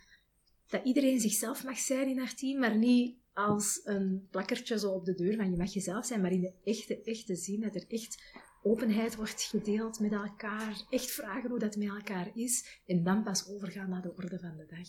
[0.66, 5.04] dat iedereen zichzelf mag zijn in haar team, maar niet als een plakkertje zo op
[5.04, 7.84] de deur van je mag jezelf zijn, maar in de echte, echte zin, dat er
[7.88, 8.22] echt
[8.62, 13.48] openheid wordt gedeeld met elkaar, echt vragen hoe dat met elkaar is, en dan pas
[13.48, 14.88] overgaan naar de orde van de dag.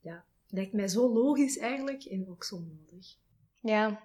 [0.00, 3.16] Ja, lijkt mij zo logisch eigenlijk en ook zo nodig.
[3.60, 4.00] Ja,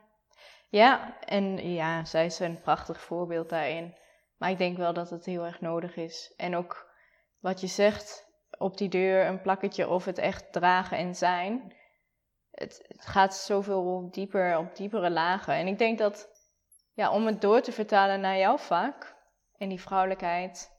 [0.70, 3.94] ja en ja, zij is een prachtig voorbeeld daarin.
[4.38, 6.34] Maar ik denk wel dat het heel erg nodig is.
[6.38, 6.92] En ook
[7.40, 11.76] wat je zegt, op die deur een plakketje of het echt dragen en zijn.
[12.52, 15.54] Het, gaat zoveel dieper, op diepere lagen.
[15.54, 16.30] En ik denk dat,
[16.94, 19.16] ja, om het door te vertalen naar jouw vak
[19.58, 20.72] en die vrouwelijkheid,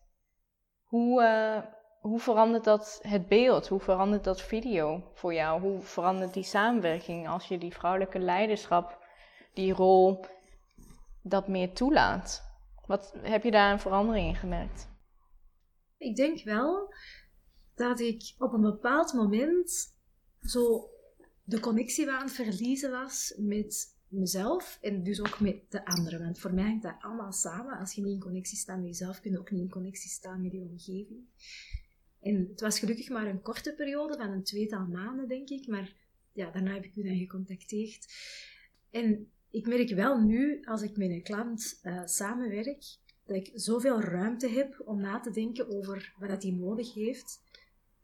[0.82, 1.73] hoe, uh,
[2.04, 3.68] hoe verandert dat het beeld?
[3.68, 5.60] Hoe verandert dat video voor jou?
[5.60, 8.98] Hoe verandert die samenwerking als je die vrouwelijke leiderschap,
[9.54, 10.24] die rol,
[11.22, 12.42] dat meer toelaat?
[12.86, 14.88] Wat heb je daar een verandering in gemerkt?
[15.98, 16.94] Ik denk wel
[17.74, 19.96] dat ik op een bepaald moment
[20.40, 20.88] zo
[21.44, 26.20] de connectie aan het verliezen was met mezelf en dus ook met de anderen.
[26.20, 27.78] Want voor mij hangt dat allemaal samen.
[27.78, 30.42] Als je niet in connectie staat met jezelf, kun je ook niet in connectie staan
[30.42, 31.26] met je omgeving.
[32.24, 35.66] En het was gelukkig maar een korte periode van een tweetal maanden, denk ik.
[35.66, 35.96] Maar
[36.32, 38.06] ja, daarna heb ik u dan gecontacteerd.
[38.90, 44.00] En ik merk wel nu, als ik met een klant uh, samenwerk, dat ik zoveel
[44.00, 47.42] ruimte heb om na te denken over wat hij nodig heeft.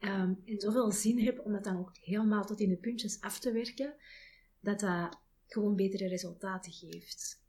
[0.01, 3.39] Um, en zoveel zin heb om dat dan ook helemaal tot in de puntjes af
[3.39, 3.95] te werken,
[4.61, 7.43] dat dat gewoon betere resultaten geeft.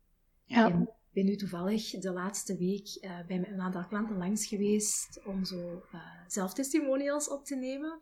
[0.46, 0.72] Ja.
[0.72, 5.45] En ben nu toevallig de laatste week uh, bij een aantal klanten langs geweest om
[5.45, 8.00] zo uh, zelftestimonials op te nemen.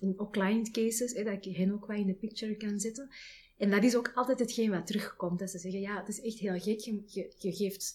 [0.00, 3.08] En ook client cases, dat ik hen ook wat in de picture kan zetten.
[3.58, 5.38] En dat is ook altijd hetgeen wat terugkomt.
[5.38, 6.78] Dat ze zeggen, ja, het is echt heel gek.
[6.78, 7.94] Je, je, je geeft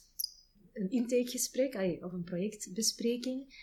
[0.74, 3.54] een intakegesprek of een projectbespreking.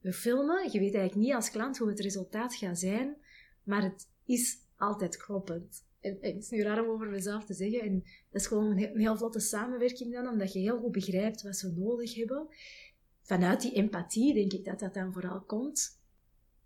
[0.00, 0.72] We filmen.
[0.72, 3.16] Je weet eigenlijk niet als klant hoe het resultaat gaat zijn.
[3.62, 5.86] Maar het is altijd kloppend.
[6.00, 7.80] En, het is nu raar om over mezelf te zeggen.
[7.80, 11.42] En dat is gewoon een heel, een vlotte samenwerking dan, omdat je heel goed begrijpt
[11.42, 12.46] wat ze nodig hebben.
[13.22, 16.00] Vanuit die empathie denk ik dat dat dan vooral komt.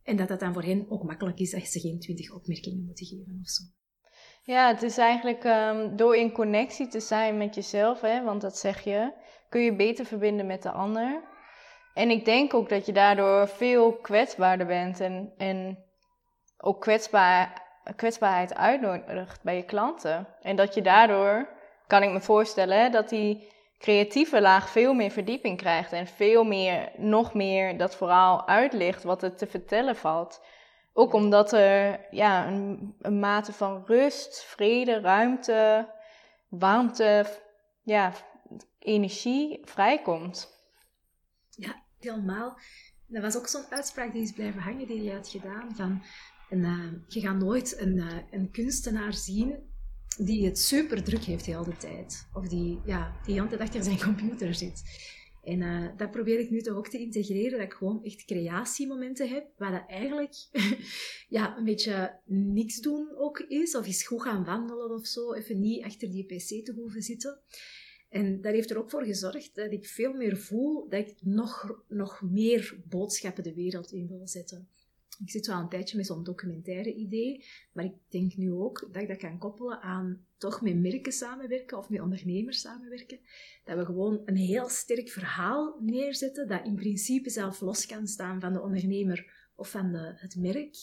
[0.03, 3.07] En dat dat dan voor hen ook makkelijk is dat ze geen twintig opmerkingen moeten
[3.07, 3.63] geven of zo.
[4.45, 8.59] Ja, het is eigenlijk um, door in connectie te zijn met jezelf, hè, want dat
[8.59, 9.13] zeg je,
[9.49, 11.23] kun je beter verbinden met de ander.
[11.95, 15.79] En ik denk ook dat je daardoor veel kwetsbaarder bent en, en
[16.57, 17.62] ook kwetsbaar,
[17.97, 20.27] kwetsbaarheid uitnodigt bij je klanten.
[20.43, 21.49] En dat je daardoor,
[21.87, 26.93] kan ik me voorstellen, dat die creatieve laag veel meer verdieping krijgt en veel meer,
[26.97, 30.41] nog meer dat vooral uitlicht wat er te vertellen valt.
[30.93, 35.89] Ook omdat er ja, een, een mate van rust, vrede, ruimte,
[36.49, 37.27] warmte,
[37.83, 38.13] ja,
[38.79, 40.61] energie vrijkomt.
[41.51, 42.59] Ja, helemaal.
[43.07, 45.75] Dat was ook zo'n uitspraak die is blijven hangen die je had gedaan.
[45.75, 46.03] Van,
[46.53, 49.55] en, uh, je gaat nooit een, uh, een kunstenaar zien
[50.19, 52.29] die het super druk heeft de hele tijd.
[52.33, 54.83] Of die, ja, die altijd achter zijn computer zit.
[55.43, 59.29] En uh, dat probeer ik nu toch ook te integreren, dat ik gewoon echt creatiemomenten
[59.29, 60.35] heb, waar dat eigenlijk
[61.29, 65.61] ja, een beetje niks doen ook is, of eens goed gaan wandelen of zo, even
[65.61, 67.41] niet achter die pc te hoeven zitten.
[68.09, 71.83] En dat heeft er ook voor gezorgd dat ik veel meer voel dat ik nog,
[71.89, 74.69] nog meer boodschappen de wereld in wil zetten.
[75.23, 79.03] Ik zit al een tijdje met zo'n documentaire idee, maar ik denk nu ook dat
[79.03, 83.19] ik dat kan koppelen aan toch met merken samenwerken of met ondernemers samenwerken.
[83.65, 88.41] Dat we gewoon een heel sterk verhaal neerzetten dat in principe zelf los kan staan
[88.41, 90.77] van de ondernemer of van de, het merk.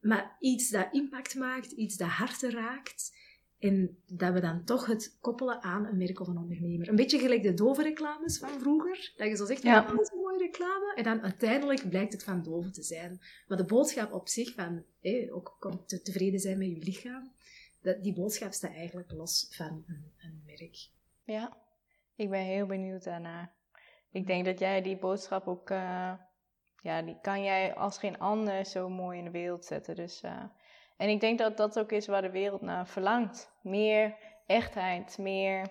[0.00, 3.16] Maar iets dat impact maakt, iets dat harten raakt,
[3.60, 6.88] en dat we dan toch het koppelen aan een merk of een ondernemer.
[6.88, 9.12] Een beetje gelijk de dove reclames van vroeger.
[9.16, 10.92] Dat je zo zegt, ja, dat is een mooie reclame.
[10.94, 13.20] En dan uiteindelijk blijkt het van dove te zijn.
[13.48, 14.84] Maar de boodschap op zich van
[15.30, 17.32] ook te tevreden zijn met je lichaam,
[17.82, 20.88] dat, die boodschap staat eigenlijk los van een, een merk.
[21.24, 21.56] Ja,
[22.14, 23.52] ik ben heel benieuwd daarna.
[24.12, 26.12] Ik denk dat jij die boodschap ook, uh,
[26.82, 29.94] ja, die kan jij als geen ander zo mooi in de wereld zetten.
[29.96, 30.44] Dus uh,
[31.00, 33.52] en ik denk dat dat ook is waar de wereld naar verlangt.
[33.62, 35.68] Meer echtheid, meer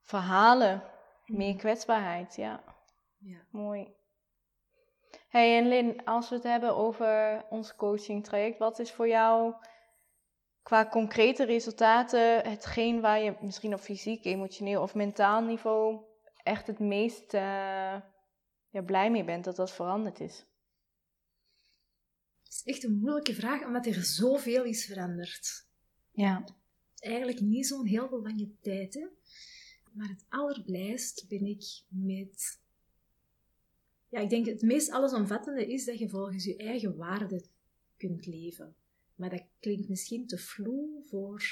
[0.00, 0.82] verhalen,
[1.26, 1.58] meer mm.
[1.58, 2.36] kwetsbaarheid.
[2.36, 2.62] Ja,
[3.18, 3.36] ja.
[3.50, 3.94] mooi.
[5.28, 9.54] Hey en Lin, als we het hebben over ons coaching traject, wat is voor jou
[10.62, 16.04] qua concrete resultaten hetgeen waar je misschien op fysiek, emotioneel of mentaal niveau
[16.42, 17.40] echt het meest uh,
[18.68, 20.46] ja, blij mee bent dat dat veranderd is?
[22.54, 25.66] Is echt een moeilijke vraag, omdat er zoveel is veranderd.
[26.12, 26.44] Ja.
[26.98, 29.06] Eigenlijk niet zo'n heel veel lange tijd, hè.
[29.92, 32.60] Maar het allerblijst ben ik met...
[34.08, 37.44] Ja, ik denk het meest allesomvattende is dat je volgens je eigen waarde
[37.96, 38.74] kunt leven.
[39.14, 41.42] Maar dat klinkt misschien te vloe voor,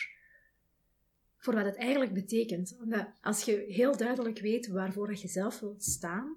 [1.37, 2.77] voor wat het eigenlijk betekent.
[2.81, 6.37] Omdat als je heel duidelijk weet waarvoor je zelf wilt staan,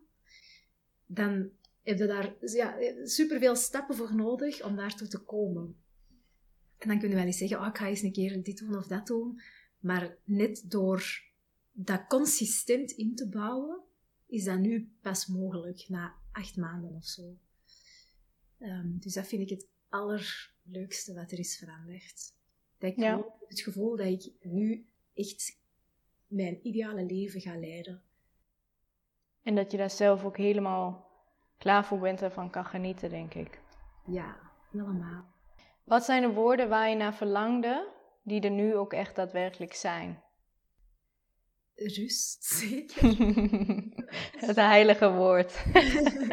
[1.06, 1.52] dan
[1.86, 5.76] heb je daar ja, superveel stappen voor nodig om daartoe te komen.
[6.78, 8.78] En dan kunnen we wel eens zeggen, oh, ik ga eens een keer dit doen
[8.78, 9.42] of dat doen.
[9.80, 11.24] Maar net door
[11.72, 13.82] dat consistent in te bouwen,
[14.26, 17.38] is dat nu pas mogelijk, na acht maanden of zo.
[18.60, 22.34] Um, dus dat vind ik het allerleukste wat er is veranderd.
[22.78, 23.26] Dat ik ja.
[23.48, 25.60] het gevoel dat ik nu echt
[26.28, 28.02] mijn ideale leven ga leiden.
[29.42, 31.05] En dat je daar zelf ook helemaal
[31.58, 33.60] klaar voor bent en van kan genieten, denk ik.
[34.06, 34.36] Ja,
[34.72, 35.26] helemaal.
[35.84, 37.88] Wat zijn de woorden waar je naar verlangde,
[38.24, 40.24] die er nu ook echt daadwerkelijk zijn?
[41.76, 43.18] Rust, zeker.
[44.48, 45.64] Het heilige woord.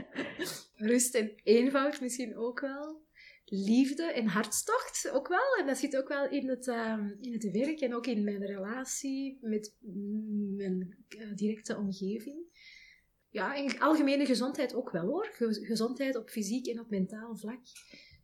[0.90, 3.00] Rust en eenvoud misschien ook wel.
[3.44, 5.56] Liefde en hartstocht ook wel.
[5.58, 8.46] En dat zit ook wel in het, ehm, in het werk en ook in mijn
[8.46, 9.76] relatie met
[10.56, 12.51] mijn uh, directe omgeving
[13.32, 15.28] ja, in algemene gezondheid ook wel hoor.
[15.62, 17.60] Gezondheid op fysiek en op mentaal vlak.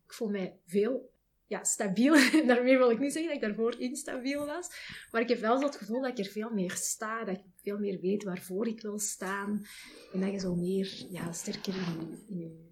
[0.05, 1.11] Ik voel mij veel
[1.47, 2.15] ja, stabiel.
[2.47, 4.69] Daarmee wil ik niet zeggen dat ik daarvoor instabiel was.
[5.11, 7.25] Maar ik heb wel zo het gevoel dat ik er veel meer sta.
[7.25, 9.67] Dat ik veel meer weet waarvoor ik wil staan.
[10.13, 12.71] En dat je zo meer ja, sterker in, in je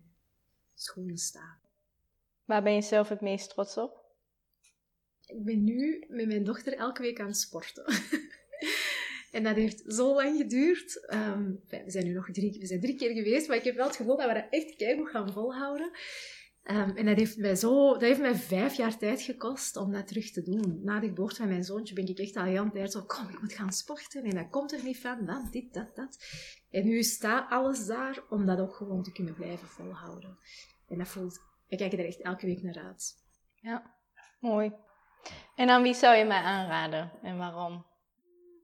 [0.75, 1.71] schoenen staat.
[2.45, 4.05] Waar ben je zelf het meest trots op?
[5.27, 7.85] Ik ben nu met mijn dochter elke week aan het sporten.
[9.37, 11.07] En dat heeft zo lang geduurd.
[11.07, 13.87] Ehm, we zijn nu nog drie, we zijn drie keer geweest, maar ik heb wel
[13.87, 15.91] het gevoel dat we dat echt keihard gaan volhouden.
[16.71, 20.07] Um, en dat heeft, mij zo, dat heeft mij vijf jaar tijd gekost om dat
[20.07, 20.81] terug te doen.
[20.83, 23.41] Na de geboorte van mijn zoontje ben ik echt al heel tijd zo, kom, ik
[23.41, 24.25] moet gaan sporten.
[24.25, 26.19] En dat komt er niet van, dan dit, dat, dat.
[26.71, 30.39] En nu staat alles daar om dat ook gewoon te kunnen blijven volhouden.
[30.89, 33.15] En dat voelt, ik kijk er echt elke week naar uit.
[33.61, 33.95] Ja,
[34.41, 34.73] mooi.
[35.57, 37.85] En aan wie zou je mij aanraden en waarom?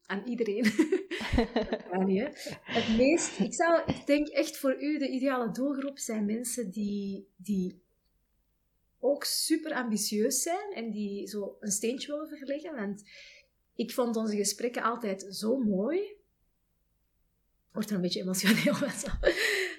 [0.07, 0.65] Aan iedereen.
[2.07, 2.59] niet?
[2.63, 7.29] Het meest, ik, zou, ik denk echt voor u, de ideale doelgroep zijn mensen die,
[7.37, 7.81] die
[9.01, 12.75] ook super ambitieus zijn en die zo een steentje willen verleggen.
[12.75, 13.03] Want
[13.75, 16.01] ik vond onze gesprekken altijd zo mooi.
[17.73, 19.09] Wordt er een beetje emotioneel met zo.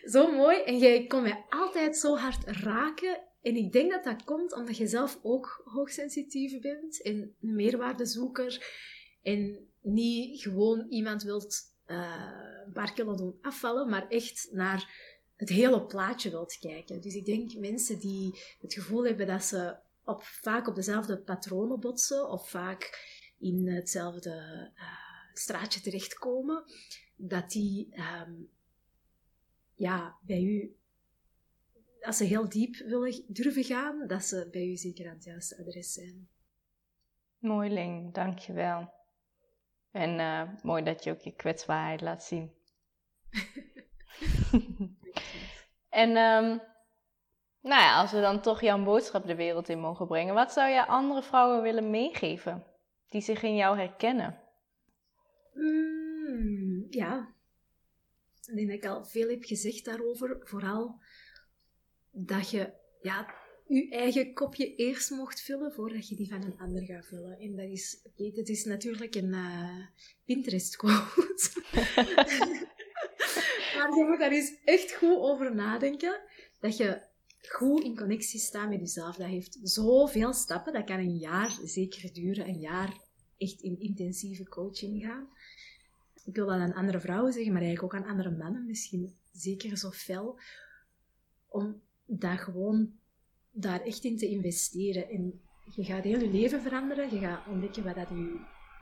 [0.10, 0.62] Zo mooi.
[0.62, 3.22] En jij kon mij altijd zo hard raken.
[3.42, 8.66] En ik denk dat dat komt omdat je zelf ook hoogsensitief bent en een meerwaardezoeker.
[9.22, 12.32] En niet gewoon iemand wilt uh,
[12.66, 17.02] een paar kilo doen afvallen, maar echt naar het hele plaatje wilt kijken.
[17.02, 21.80] Dus ik denk mensen die het gevoel hebben dat ze op, vaak op dezelfde patronen
[21.80, 24.84] botsen of vaak in hetzelfde uh,
[25.34, 26.64] straatje terechtkomen,
[27.16, 27.96] dat die
[28.28, 28.50] um,
[29.74, 30.76] ja, bij u,
[32.02, 35.58] als ze heel diep willen durven gaan, dat ze bij u zeker aan het juiste
[35.58, 36.28] adres zijn.
[37.40, 38.94] Mooi, Ling, dankjewel.
[39.94, 42.54] En uh, mooi dat je ook je kwetsbaarheid laat zien.
[45.90, 46.62] en um,
[47.62, 50.70] nou ja, als we dan toch jouw boodschap de wereld in mogen brengen, wat zou
[50.70, 52.64] je andere vrouwen willen meegeven
[53.10, 54.40] die zich in jou herkennen?
[55.54, 57.34] Mm, ja,
[58.46, 60.38] ik denk dat ik al veel heb gezegd daarover.
[60.40, 61.00] Vooral
[62.12, 63.34] dat je ja,
[63.68, 67.40] je eigen kopje eerst mocht vullen voordat je die van een ander gaat vullen.
[67.40, 69.86] En dat is, oké, dat is natuurlijk een uh,
[70.26, 71.52] Pinterest-quote.
[73.78, 76.22] maar je moet daar eens echt goed over nadenken.
[76.60, 77.02] Dat je
[77.48, 79.16] goed in connectie staat met jezelf.
[79.16, 80.74] Dat heeft zoveel stappen.
[80.74, 82.48] Dat kan een jaar zeker duren.
[82.48, 82.98] Een jaar
[83.38, 85.28] echt in intensieve coaching gaan.
[86.26, 89.78] Ik wil dat aan andere vrouwen zeggen, maar eigenlijk ook aan andere mannen misschien zeker
[89.78, 90.40] zo fel.
[91.48, 92.94] Om dat gewoon
[93.54, 95.10] daar echt in te investeren.
[95.10, 95.42] En
[95.76, 97.14] je gaat heel je leven veranderen.
[97.14, 98.40] Je gaat ontdekken wat dat je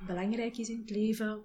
[0.07, 1.41] belangrijk is in het leven.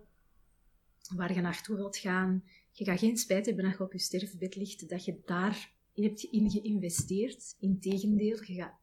[1.16, 2.45] Waar je naartoe wilt gaan.
[2.72, 6.22] Je gaat geen spijt hebben als je op je sterfbed ligt, dat je daar hebt
[6.22, 7.55] in geïnvesteerd.
[7.59, 8.74] Integendeel, je gaat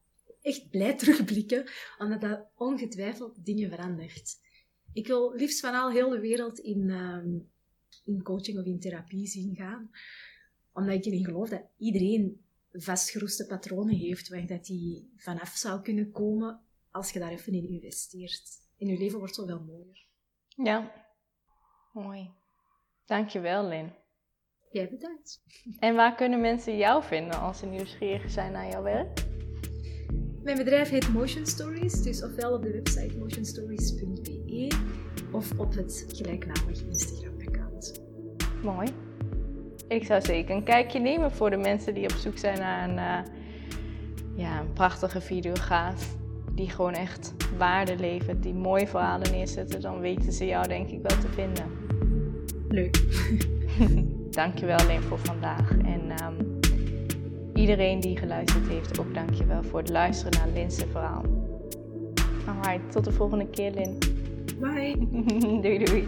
[0.42, 4.42] echt blij terugblikken, omdat dat ongetwijfeld dingen verandert.
[4.92, 7.28] Ik wil liefst van al heel de wereld in, ehm,
[8.04, 9.90] in coaching of in therapie zien gaan,
[10.72, 12.44] omdat ik erin geloof dat iedereen
[12.82, 16.60] vastgeroeste patronen heeft, waar dat die vanaf zou kunnen komen
[16.90, 18.62] als je daar even in investeert.
[18.78, 20.06] En je leven wordt zoveel mooier.
[20.48, 21.06] Ja,
[21.92, 22.30] mooi.
[23.04, 23.92] Dankjewel, Lin.
[24.70, 25.42] Jij bedankt.
[25.78, 29.24] En waar kunnen mensen jou vinden als ze nieuwsgierig zijn naar jouw werk?
[30.42, 34.76] Mijn bedrijf heet Motion Stories, dus ofwel op de website motionstories.be
[35.32, 38.02] of op het gelijknamige Instagram-account.
[38.62, 39.13] Mooi.
[39.88, 42.96] Ik zou zeker een kijkje nemen voor de mensen die op zoek zijn naar een,
[42.96, 43.32] uh,
[44.36, 46.16] ja, een prachtige videograaf.
[46.52, 49.80] Die gewoon echt waarde levert, die mooie verhalen neerzetten.
[49.80, 51.64] Dan weten ze jou denk ik wel te vinden.
[52.68, 53.02] Leuk.
[54.34, 55.70] dankjewel alleen voor vandaag.
[55.70, 56.60] En um,
[57.54, 61.22] iedereen die geluisterd heeft, ook dankjewel voor het luisteren naar Lin's verhaal.
[62.46, 63.98] Alright, tot de volgende keer Lin.
[64.60, 64.96] Bye.
[65.62, 66.06] doei doei.